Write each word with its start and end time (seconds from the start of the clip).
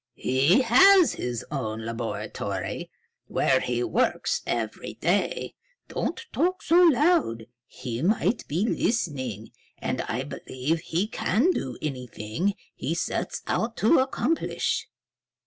"He 0.15 0.61
has 0.61 1.13
his 1.13 1.45
own 1.51 1.85
laboratory, 1.85 2.89
where 3.27 3.59
he 3.59 3.83
works 3.83 4.41
every 4.47 4.95
day. 4.95 5.53
Don't 5.89 6.25
talk 6.33 6.63
so 6.63 6.81
loud. 6.81 7.45
He 7.67 8.01
might 8.01 8.47
be 8.47 8.65
listening. 8.67 9.49
And 9.77 10.01
I 10.01 10.23
believe 10.23 10.79
he 10.79 11.05
can 11.05 11.51
do 11.51 11.77
anything 11.83 12.55
he 12.73 12.95
sets 12.95 13.43
out 13.45 13.77
to 13.85 13.99
accomplish." 13.99 14.87